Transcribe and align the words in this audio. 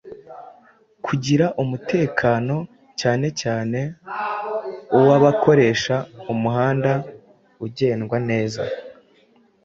kugira 1.05 1.45
ngo 1.49 1.57
umutekano 1.63 2.55
cyane 2.99 3.27
cyane 3.41 3.79
uw’abakoresha 4.97 5.95
umuhanda 6.33 6.91
ugendwa 7.65 8.17
neza 8.29 8.61